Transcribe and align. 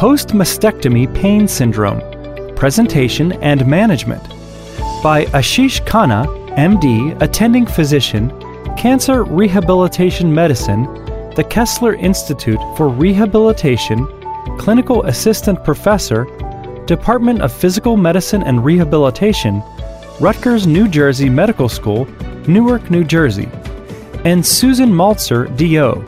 Post 0.00 0.28
Mastectomy 0.28 1.14
Pain 1.14 1.46
Syndrome 1.46 2.00
Presentation 2.56 3.32
and 3.42 3.66
Management 3.66 4.22
by 5.02 5.26
Ashish 5.34 5.84
Khanna, 5.84 6.24
MD, 6.56 7.20
Attending 7.20 7.66
Physician, 7.66 8.30
Cancer 8.78 9.24
Rehabilitation 9.24 10.34
Medicine, 10.34 10.84
the 11.36 11.44
Kessler 11.50 11.96
Institute 11.96 12.58
for 12.78 12.88
Rehabilitation, 12.88 14.06
Clinical 14.58 15.04
Assistant 15.04 15.62
Professor, 15.64 16.24
Department 16.86 17.42
of 17.42 17.52
Physical 17.52 17.98
Medicine 17.98 18.42
and 18.44 18.64
Rehabilitation, 18.64 19.62
Rutgers, 20.18 20.66
New 20.66 20.88
Jersey 20.88 21.28
Medical 21.28 21.68
School, 21.68 22.06
Newark, 22.48 22.90
New 22.90 23.04
Jersey, 23.04 23.50
and 24.24 24.46
Susan 24.46 24.88
Maltser, 24.88 25.54
DO, 25.58 26.02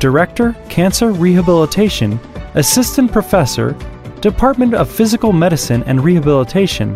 Director, 0.00 0.56
Cancer 0.68 1.12
Rehabilitation, 1.12 2.18
Assistant 2.58 3.12
Professor, 3.12 3.76
Department 4.20 4.74
of 4.74 4.90
Physical 4.90 5.32
Medicine 5.32 5.84
and 5.84 6.02
Rehabilitation, 6.02 6.92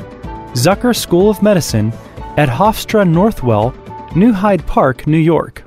Zucker 0.54 0.92
School 0.92 1.30
of 1.30 1.40
Medicine 1.40 1.92
at 2.36 2.48
Hofstra 2.48 3.08
Northwell, 3.08 3.72
New 4.16 4.32
Hyde 4.32 4.66
Park, 4.66 5.06
New 5.06 5.18
York. 5.18 5.62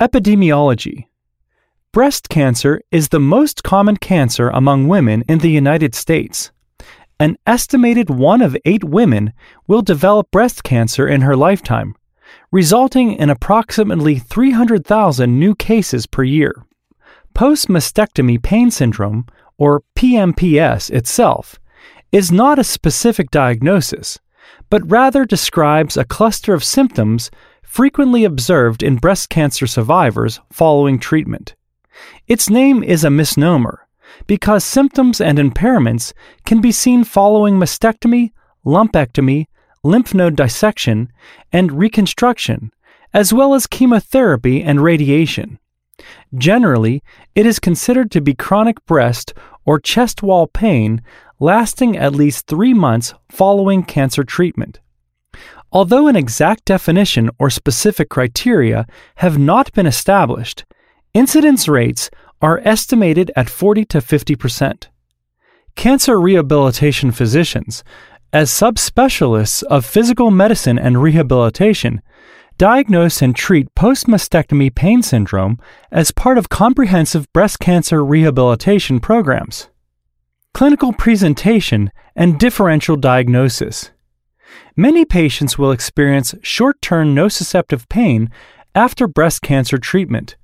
Epidemiology 0.00 1.04
Breast 1.92 2.30
cancer 2.30 2.80
is 2.90 3.10
the 3.10 3.20
most 3.20 3.62
common 3.62 3.98
cancer 3.98 4.48
among 4.48 4.88
women 4.88 5.22
in 5.28 5.40
the 5.40 5.50
United 5.50 5.94
States. 5.94 6.50
An 7.20 7.36
estimated 7.46 8.08
one 8.08 8.40
of 8.40 8.56
eight 8.64 8.84
women 8.84 9.34
will 9.68 9.82
develop 9.82 10.30
breast 10.30 10.64
cancer 10.64 11.06
in 11.06 11.20
her 11.20 11.36
lifetime, 11.36 11.94
resulting 12.50 13.12
in 13.12 13.28
approximately 13.28 14.18
300,000 14.18 15.38
new 15.38 15.54
cases 15.54 16.06
per 16.06 16.22
year. 16.22 16.64
Post 17.34 17.68
mastectomy 17.68 18.40
pain 18.40 18.70
syndrome, 18.70 19.26
or 19.58 19.82
PMPS 19.96 20.88
itself, 20.90 21.58
is 22.12 22.30
not 22.30 22.60
a 22.60 22.64
specific 22.64 23.30
diagnosis, 23.32 24.20
but 24.70 24.88
rather 24.88 25.24
describes 25.24 25.96
a 25.96 26.04
cluster 26.04 26.54
of 26.54 26.62
symptoms 26.62 27.32
frequently 27.64 28.24
observed 28.24 28.84
in 28.84 28.96
breast 28.96 29.30
cancer 29.30 29.66
survivors 29.66 30.38
following 30.52 30.96
treatment. 30.96 31.56
Its 32.28 32.48
name 32.48 32.84
is 32.84 33.02
a 33.02 33.10
misnomer 33.10 33.80
because 34.28 34.62
symptoms 34.62 35.20
and 35.20 35.38
impairments 35.38 36.12
can 36.46 36.60
be 36.60 36.70
seen 36.70 37.02
following 37.02 37.56
mastectomy, 37.56 38.30
lumpectomy, 38.64 39.46
lymph 39.82 40.14
node 40.14 40.36
dissection, 40.36 41.12
and 41.52 41.72
reconstruction, 41.72 42.70
as 43.12 43.32
well 43.32 43.54
as 43.54 43.66
chemotherapy 43.66 44.62
and 44.62 44.80
radiation. 44.80 45.58
Generally, 46.36 47.02
it 47.34 47.46
is 47.46 47.58
considered 47.58 48.10
to 48.10 48.20
be 48.20 48.34
chronic 48.34 48.84
breast 48.86 49.34
or 49.64 49.78
chest 49.78 50.22
wall 50.22 50.46
pain 50.46 51.02
lasting 51.40 51.96
at 51.96 52.14
least 52.14 52.46
three 52.46 52.74
months 52.74 53.14
following 53.30 53.82
cancer 53.82 54.24
treatment. 54.24 54.80
Although 55.72 56.06
an 56.06 56.16
exact 56.16 56.64
definition 56.64 57.30
or 57.38 57.50
specific 57.50 58.08
criteria 58.08 58.86
have 59.16 59.38
not 59.38 59.72
been 59.72 59.86
established, 59.86 60.64
incidence 61.12 61.66
rates 61.66 62.10
are 62.40 62.60
estimated 62.64 63.32
at 63.34 63.50
40 63.50 63.84
to 63.86 64.00
50 64.00 64.36
percent. 64.36 64.88
Cancer 65.74 66.20
rehabilitation 66.20 67.10
physicians, 67.10 67.82
as 68.32 68.50
subspecialists 68.50 69.62
of 69.64 69.84
physical 69.84 70.30
medicine 70.30 70.78
and 70.78 71.02
rehabilitation, 71.02 72.00
diagnose 72.58 73.20
and 73.22 73.34
treat 73.34 73.74
post 73.74 74.06
mastectomy 74.06 74.74
pain 74.74 75.02
syndrome 75.02 75.58
as 75.90 76.10
part 76.10 76.38
of 76.38 76.48
comprehensive 76.48 77.32
breast 77.32 77.58
cancer 77.58 78.04
rehabilitation 78.04 79.00
programs. 79.00 79.68
Clinical 80.52 80.92
presentation 80.92 81.90
and 82.14 82.38
differential 82.38 82.96
diagnosis. 82.96 83.90
Many 84.76 85.04
patients 85.04 85.58
will 85.58 85.72
experience 85.72 86.34
short 86.42 86.80
term 86.80 87.14
nociceptive 87.14 87.88
pain 87.88 88.30
after 88.74 89.08
breast 89.08 89.42
cancer 89.42 89.78
treatment. 89.78 90.36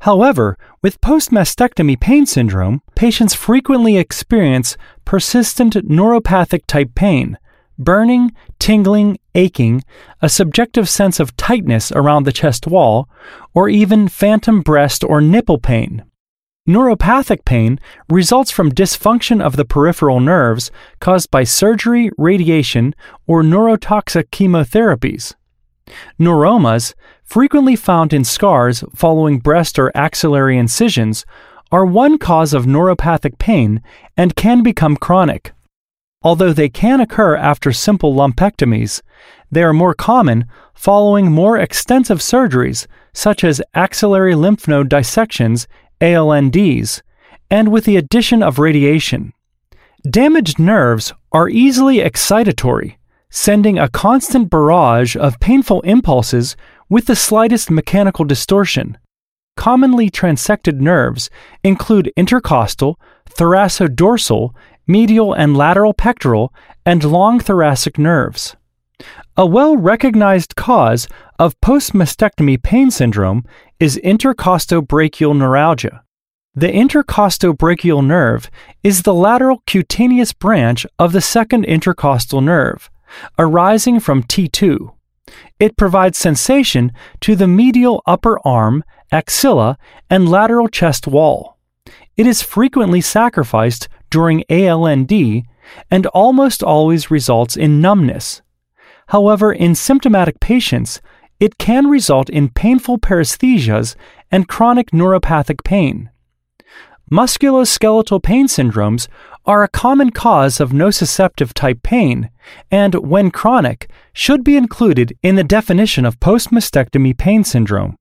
However, 0.00 0.58
with 0.82 1.00
post 1.00 1.30
mastectomy 1.30 1.98
pain 1.98 2.26
syndrome, 2.26 2.82
patients 2.94 3.34
frequently 3.34 3.96
experience 3.96 4.76
persistent 5.04 5.74
neuropathic 5.74 6.66
type 6.66 6.94
pain, 6.94 7.38
burning, 7.78 8.32
tingling, 8.58 9.18
aching, 9.34 9.82
a 10.22 10.28
subjective 10.28 10.88
sense 10.88 11.20
of 11.20 11.36
tightness 11.36 11.92
around 11.92 12.24
the 12.24 12.32
chest 12.32 12.66
wall, 12.66 13.08
or 13.54 13.68
even 13.68 14.08
phantom 14.08 14.60
breast 14.60 15.04
or 15.04 15.20
nipple 15.20 15.58
pain. 15.58 16.04
Neuropathic 16.68 17.44
pain 17.44 17.78
results 18.08 18.50
from 18.50 18.72
dysfunction 18.72 19.40
of 19.40 19.54
the 19.54 19.64
peripheral 19.64 20.18
nerves 20.18 20.70
caused 21.00 21.30
by 21.30 21.44
surgery, 21.44 22.10
radiation, 22.18 22.94
or 23.26 23.42
neurotoxic 23.42 24.30
chemotherapies. 24.30 25.34
Neuromas, 26.18 26.94
frequently 27.22 27.76
found 27.76 28.12
in 28.12 28.24
scars 28.24 28.82
following 28.94 29.38
breast 29.38 29.78
or 29.78 29.92
axillary 29.94 30.58
incisions, 30.58 31.24
are 31.70 31.86
one 31.86 32.18
cause 32.18 32.52
of 32.52 32.64
neuropathic 32.64 33.38
pain 33.38 33.80
and 34.16 34.34
can 34.34 34.62
become 34.62 34.96
chronic. 34.96 35.52
Although 36.26 36.52
they 36.52 36.68
can 36.68 37.00
occur 37.00 37.36
after 37.36 37.70
simple 37.70 38.12
lumpectomies, 38.12 39.00
they 39.52 39.62
are 39.62 39.72
more 39.72 39.94
common 39.94 40.46
following 40.74 41.30
more 41.30 41.56
extensive 41.56 42.18
surgeries 42.18 42.88
such 43.14 43.44
as 43.44 43.62
axillary 43.74 44.34
lymph 44.34 44.66
node 44.66 44.88
dissections 44.88 45.68
ALNDs, 46.00 47.00
and 47.48 47.70
with 47.70 47.84
the 47.84 47.96
addition 47.96 48.42
of 48.42 48.58
radiation. 48.58 49.34
Damaged 50.10 50.58
nerves 50.58 51.12
are 51.30 51.48
easily 51.48 51.98
excitatory, 51.98 52.96
sending 53.30 53.78
a 53.78 53.88
constant 53.88 54.50
barrage 54.50 55.14
of 55.14 55.38
painful 55.38 55.80
impulses 55.82 56.56
with 56.88 57.06
the 57.06 57.14
slightest 57.14 57.70
mechanical 57.70 58.24
distortion. 58.24 58.98
Commonly 59.56 60.10
transected 60.10 60.80
nerves 60.80 61.30
include 61.62 62.12
intercostal, 62.16 62.98
thoracodorsal, 63.30 64.54
medial 64.86 65.32
and 65.32 65.56
lateral 65.56 65.92
pectoral, 65.92 66.52
and 66.84 67.02
long 67.04 67.40
thoracic 67.40 67.98
nerves. 67.98 68.56
A 69.36 69.44
well 69.44 69.76
recognized 69.76 70.56
cause 70.56 71.08
of 71.38 71.60
post 71.60 71.92
mastectomy 71.92 72.62
pain 72.62 72.90
syndrome 72.90 73.44
is 73.78 74.00
intercostobrachial 74.02 75.36
neuralgia. 75.36 76.02
The 76.54 76.68
intercostobrachial 76.68 78.04
nerve 78.04 78.50
is 78.82 79.02
the 79.02 79.12
lateral 79.12 79.62
cutaneous 79.66 80.32
branch 80.32 80.86
of 80.98 81.12
the 81.12 81.20
second 81.20 81.66
intercostal 81.66 82.40
nerve, 82.40 82.88
arising 83.38 84.00
from 84.00 84.22
T2. 84.22 84.94
It 85.60 85.76
provides 85.76 86.16
sensation 86.16 86.92
to 87.20 87.36
the 87.36 87.48
medial 87.48 88.02
upper 88.06 88.38
arm, 88.46 88.84
axilla, 89.12 89.76
and 90.08 90.30
lateral 90.30 90.68
chest 90.68 91.06
wall. 91.06 91.58
It 92.16 92.26
is 92.26 92.40
frequently 92.40 93.02
sacrificed 93.02 93.88
during 94.16 94.42
ALND 94.48 95.44
and 95.90 96.06
almost 96.06 96.62
always 96.62 97.10
results 97.10 97.54
in 97.54 97.82
numbness. 97.82 98.40
However, 99.08 99.52
in 99.52 99.74
symptomatic 99.74 100.40
patients, 100.40 101.02
it 101.38 101.58
can 101.58 101.88
result 101.88 102.30
in 102.30 102.48
painful 102.48 102.98
paresthesias 102.98 103.94
and 104.30 104.48
chronic 104.48 104.90
neuropathic 104.90 105.62
pain. 105.64 106.08
Musculoskeletal 107.12 108.22
pain 108.22 108.46
syndromes 108.46 109.06
are 109.44 109.62
a 109.62 109.68
common 109.68 110.08
cause 110.08 110.60
of 110.60 110.70
nociceptive 110.70 111.52
type 111.52 111.82
pain 111.82 112.30
and, 112.70 112.94
when 112.94 113.30
chronic, 113.30 113.90
should 114.14 114.42
be 114.42 114.56
included 114.56 115.12
in 115.22 115.36
the 115.36 115.44
definition 115.44 116.06
of 116.06 116.20
post 116.20 116.50
mastectomy 116.50 117.14
pain 117.14 117.44
syndrome. 117.44 117.98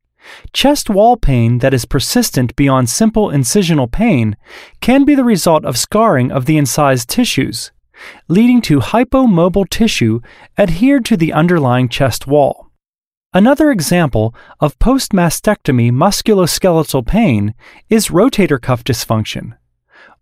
Chest 0.53 0.89
wall 0.89 1.17
pain 1.17 1.59
that 1.59 1.73
is 1.73 1.85
persistent 1.85 2.55
beyond 2.55 2.89
simple 2.89 3.29
incisional 3.29 3.91
pain 3.91 4.35
can 4.81 5.05
be 5.05 5.15
the 5.15 5.23
result 5.23 5.65
of 5.65 5.77
scarring 5.77 6.31
of 6.31 6.45
the 6.45 6.57
incised 6.57 7.09
tissues, 7.09 7.71
leading 8.27 8.61
to 8.61 8.79
hypomobile 8.79 9.69
tissue 9.69 10.21
adhered 10.57 11.05
to 11.05 11.17
the 11.17 11.33
underlying 11.33 11.89
chest 11.89 12.27
wall. 12.27 12.71
Another 13.33 13.69
example 13.69 14.33
of 14.61 14.79
post 14.79 15.11
mastectomy 15.11 15.91
musculoskeletal 15.91 17.05
pain 17.05 17.53
is 17.89 18.07
rotator 18.07 18.61
cuff 18.61 18.83
dysfunction. 18.83 19.57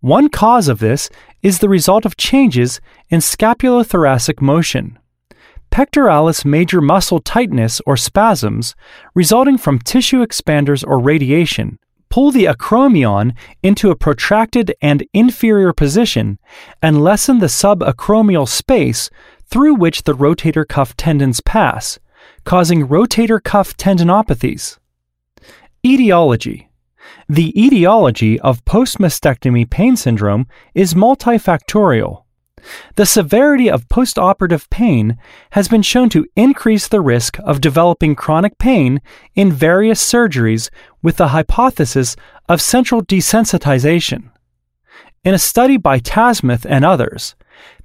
One 0.00 0.28
cause 0.28 0.68
of 0.68 0.80
this 0.80 1.08
is 1.42 1.60
the 1.60 1.68
result 1.68 2.04
of 2.04 2.16
changes 2.16 2.80
in 3.08 3.20
scapulothoracic 3.20 4.40
motion. 4.40 4.98
Pectoralis 5.74 6.44
major 6.44 6.80
muscle 6.80 7.18
tightness 7.18 7.80
or 7.84 7.96
spasms, 7.96 8.76
resulting 9.12 9.58
from 9.58 9.80
tissue 9.80 10.24
expanders 10.24 10.86
or 10.86 11.00
radiation, 11.00 11.80
pull 12.08 12.30
the 12.30 12.44
acromion 12.44 13.34
into 13.60 13.90
a 13.90 13.96
protracted 13.96 14.72
and 14.80 15.04
inferior 15.12 15.72
position 15.72 16.38
and 16.80 17.02
lessen 17.02 17.40
the 17.40 17.46
subacromial 17.46 18.46
space 18.46 19.10
through 19.46 19.74
which 19.74 20.04
the 20.04 20.14
rotator 20.14 20.64
cuff 20.64 20.96
tendons 20.96 21.40
pass, 21.40 21.98
causing 22.44 22.86
rotator 22.86 23.42
cuff 23.42 23.76
tendinopathies. 23.76 24.78
Etiology 25.84 26.68
The 27.28 27.52
etiology 27.60 28.38
of 28.38 28.64
postmastectomy 28.64 29.68
pain 29.68 29.96
syndrome 29.96 30.46
is 30.72 30.94
multifactorial. 30.94 32.23
The 32.96 33.06
severity 33.06 33.70
of 33.70 33.88
postoperative 33.88 34.68
pain 34.70 35.18
has 35.50 35.68
been 35.68 35.82
shown 35.82 36.08
to 36.10 36.26
increase 36.36 36.88
the 36.88 37.00
risk 37.00 37.38
of 37.40 37.60
developing 37.60 38.14
chronic 38.14 38.58
pain 38.58 39.00
in 39.34 39.52
various 39.52 40.02
surgeries 40.02 40.70
with 41.02 41.16
the 41.16 41.28
hypothesis 41.28 42.16
of 42.48 42.60
central 42.60 43.02
desensitization. 43.02 44.30
In 45.24 45.34
a 45.34 45.38
study 45.38 45.76
by 45.76 46.00
Tasmuth 46.00 46.66
and 46.68 46.84
others, 46.84 47.34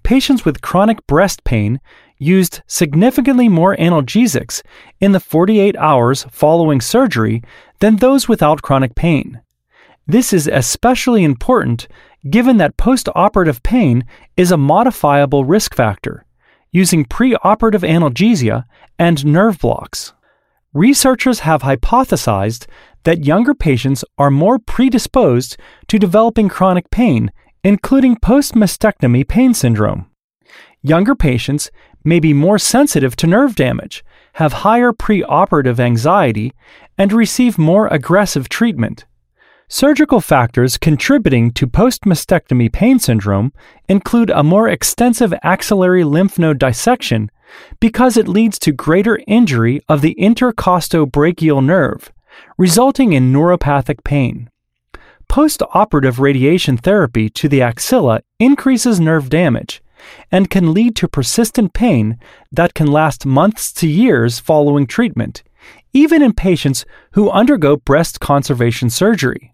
patients 0.04 0.46
with 0.46 0.62
chronic 0.62 1.06
breast 1.08 1.44
pain 1.44 1.80
used 2.18 2.62
significantly 2.68 3.48
more 3.48 3.78
analgesics 3.78 4.62
in 5.00 5.14
the 5.14 5.20
48 5.20 5.76
hours 5.78 6.26
following 6.30 6.82
surgery 6.82 7.42
than 7.80 7.96
those 7.96 8.28
without 8.28 8.62
chronic 8.62 8.94
pain. 8.94 9.42
This 10.06 10.34
is 10.34 10.48
especially 10.48 11.24
important 11.24 11.88
given 12.28 12.58
that 12.58 12.78
postoperative 12.78 13.62
pain 13.64 14.06
is 14.36 14.52
a 14.52 14.58
modifiable 14.58 15.46
risk 15.46 15.76
factor, 15.76 16.26
using 16.72 17.06
preoperative 17.06 17.88
analgesia 17.88 18.66
and 18.98 19.26
nerve 19.26 19.60
blocks. 19.60 20.14
Researchers 20.74 21.40
have 21.40 21.62
hypothesized 21.62 22.68
that 23.04 23.26
younger 23.26 23.54
patients 23.54 24.04
are 24.18 24.30
more 24.30 24.60
predisposed 24.60 25.58
to 25.88 25.98
developing 25.98 26.50
chronic 26.50 26.92
pain, 26.92 27.32
including 27.64 28.18
post 28.18 28.54
mastectomy 28.54 29.28
pain 29.28 29.54
syndrome. 29.54 30.10
Younger 30.82 31.16
patients 31.16 31.72
may 32.04 32.20
be 32.20 32.34
more 32.34 32.60
sensitive 32.60 33.16
to 33.18 33.28
nerve 33.28 33.56
damage, 33.56 34.04
have 34.34 34.54
higher 34.54 34.94
preoperative 34.94 35.80
anxiety, 35.80 36.54
and 36.98 37.12
receive 37.12 37.58
more 37.58 37.88
aggressive 37.88 38.48
treatment. 38.48 39.06
Surgical 39.72 40.20
factors 40.20 40.80
contributing 40.80 41.52
to 41.52 41.68
post 41.68 42.02
mastectomy 42.02 42.74
pain 42.74 42.98
syndrome 42.98 43.54
include 43.88 44.32
a 44.32 44.42
more 44.42 44.68
extensive 44.68 45.32
axillary 45.44 46.04
lymph 46.04 46.40
node 46.40 46.58
dissection 46.58 47.30
because 47.80 48.18
it 48.18 48.28
leads 48.28 48.58
to 48.58 48.72
greater 48.72 49.20
injury 49.28 49.80
of 49.88 50.02
the 50.02 50.16
intercostobrachial 50.20 51.64
nerve, 51.64 52.12
resulting 52.58 53.14
in 53.14 53.32
neuropathic 53.32 54.04
pain. 54.04 54.50
Post 55.28 55.62
operative 55.72 56.20
radiation 56.20 56.76
therapy 56.76 57.30
to 57.30 57.48
the 57.48 57.62
axilla 57.62 58.22
increases 58.40 59.00
nerve 59.00 59.30
damage 59.30 59.84
and 60.32 60.50
can 60.50 60.74
lead 60.74 60.96
to 60.96 61.08
persistent 61.08 61.74
pain 61.74 62.18
that 62.52 62.74
can 62.74 62.88
last 62.88 63.24
months 63.24 63.72
to 63.74 63.88
years 63.88 64.40
following 64.40 64.88
treatment, 64.88 65.44
even 65.94 66.24
in 66.24 66.34
patients 66.34 66.86
who 67.12 67.30
undergo 67.30 67.78
breast 67.78 68.20
conservation 68.20 68.90
surgery. 68.90 69.54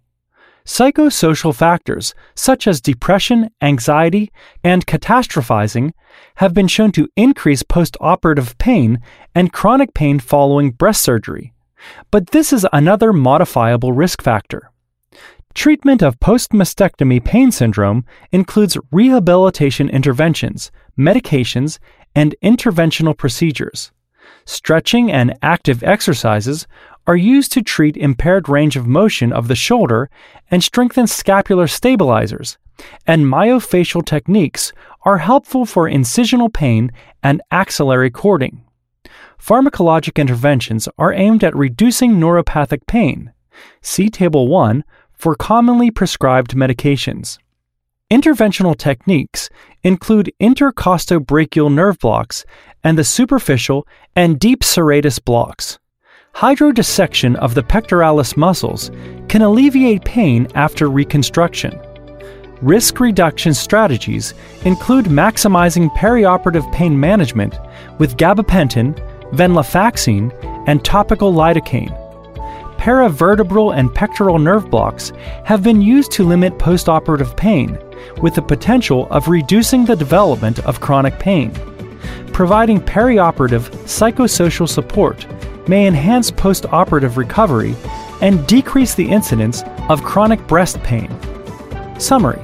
Psychosocial 0.66 1.54
factors 1.54 2.16
such 2.34 2.68
as 2.68 2.82
depression, 2.82 3.52
anxiety, 3.62 4.32
and 4.64 4.88
catastrophizing 4.88 5.92
have 6.36 6.56
been 6.56 6.68
shown 6.68 6.92
to 6.94 7.08
increase 7.16 7.62
postoperative 7.62 8.58
pain 8.58 9.00
and 9.36 9.54
chronic 9.54 9.94
pain 9.94 10.20
following 10.20 10.72
breast 10.72 11.04
surgery. 11.04 11.54
But 12.10 12.32
this 12.32 12.52
is 12.52 12.66
another 12.74 13.14
modifiable 13.14 13.94
risk 13.94 14.24
factor. 14.24 14.72
Treatment 15.54 16.02
of 16.02 16.20
post 16.20 16.52
mastectomy 16.52 17.24
pain 17.24 17.52
syndrome 17.52 18.04
includes 18.32 18.78
rehabilitation 18.92 19.88
interventions, 19.88 20.72
medications, 20.98 21.78
and 22.16 22.36
interventional 22.44 23.16
procedures. 23.16 23.92
Stretching 24.46 25.12
and 25.12 25.38
active 25.42 25.84
exercises 25.84 26.68
are 27.07 27.16
used 27.16 27.52
to 27.52 27.62
treat 27.62 27.98
impaired 27.98 28.50
range 28.50 28.75
of 28.75 28.88
motion 28.88 29.31
of 29.31 29.48
the 29.48 29.56
shoulder 29.56 30.10
and 30.50 30.63
strengthen 30.63 31.07
scapular 31.07 31.68
stabilizers, 31.68 32.57
and 33.06 33.25
myofascial 33.25 34.06
techniques 34.06 34.74
are 35.04 35.19
helpful 35.19 35.66
for 35.66 35.90
incisional 35.90 36.52
pain 36.52 36.92
and 37.22 37.42
axillary 37.52 38.10
cording. 38.10 38.63
Pharmacologic 39.40 40.16
interventions 40.16 40.88
are 40.98 41.13
aimed 41.13 41.44
at 41.44 41.56
reducing 41.56 42.13
neuropathic 42.13 42.88
pain. 42.88 43.31
See 43.81 44.10
Table 44.10 44.48
1 44.48 44.84
for 45.13 45.36
commonly 45.36 45.92
prescribed 45.92 46.56
medications. 46.56 47.38
Interventional 48.12 48.78
techniques 48.78 49.50
include 49.84 50.31
intercostobrachial 50.40 51.74
nerve 51.74 51.98
blocks 52.00 52.46
and 52.84 52.98
the 52.98 53.04
superficial 53.04 53.88
and 54.16 54.40
deep 54.40 54.62
serratus 54.62 55.24
blocks. 55.24 55.80
Hydrodissection 56.36 57.36
of 57.38 57.56
the 57.56 57.64
pectoralis 57.64 58.36
muscles 58.36 58.92
can 59.30 59.42
alleviate 59.42 60.04
pain 60.04 60.50
after 60.54 60.90
reconstruction. 60.90 61.80
Risk 62.62 63.00
reduction 63.00 63.54
strategies 63.54 64.34
include 64.66 65.06
maximizing 65.06 65.90
perioperative 65.96 66.70
pain 66.74 67.00
management 67.00 67.56
with 68.00 68.18
gabapentin, 68.18 68.94
venlafaxine, 69.32 70.30
and 70.68 70.84
topical 70.84 71.32
lidocaine 71.32 72.02
paravertebral 72.78 73.76
and 73.76 73.92
pectoral 73.96 74.38
nerve 74.38 74.70
blocks 74.70 75.12
have 75.44 75.64
been 75.64 75.82
used 75.82 76.12
to 76.12 76.24
limit 76.24 76.56
postoperative 76.60 77.36
pain, 77.36 77.80
with 78.22 78.36
the 78.36 78.42
potential 78.42 79.08
of 79.10 79.28
reducing 79.28 79.86
the 79.86 79.96
development 79.96 80.60
of 80.60 80.82
chronic 80.82 81.18
pain. 81.18 81.52
Providing 82.32 82.80
perioperative 82.80 83.70
psychosocial 83.86 84.70
support 84.70 85.26
may 85.68 85.88
enhance 85.88 86.32
postoperative 86.32 87.18
recovery 87.18 87.76
and 88.22 88.46
decrease 88.48 88.96
the 88.96 89.10
incidence 89.10 89.64
of 89.90 90.04
chronic 90.04 90.46
breast 90.48 90.82
pain. 90.84 91.10
Summary 92.00 92.42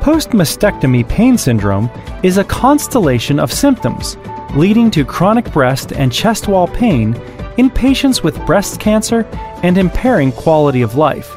Post 0.00 0.30
mastectomy 0.30 1.08
pain 1.08 1.38
syndrome 1.38 1.88
is 2.22 2.38
a 2.38 2.44
constellation 2.44 3.38
of 3.38 3.52
symptoms 3.52 4.16
leading 4.54 4.90
to 4.90 5.04
chronic 5.04 5.50
breast 5.52 5.92
and 5.92 6.12
chest 6.12 6.48
wall 6.48 6.66
pain 6.66 7.14
in 7.56 7.70
patients 7.70 8.22
with 8.22 8.44
breast 8.44 8.80
cancer 8.80 9.24
and 9.62 9.78
impairing 9.78 10.32
quality 10.32 10.82
of 10.82 10.96
life. 10.96 11.36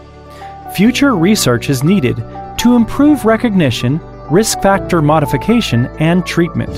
Future 0.75 1.15
research 1.15 1.69
is 1.69 1.83
needed 1.83 2.17
to 2.57 2.75
improve 2.75 3.23
recognition, 3.23 3.99
risk 4.31 4.59
factor 4.61 5.01
modification, 5.01 5.85
and 5.99 6.25
treatment. 6.25 6.71